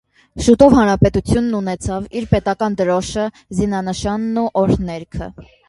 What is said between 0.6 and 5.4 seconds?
հանրապետությունն ունեցավ իր պետական դրոշը, զինանշանն ու օրհներգը։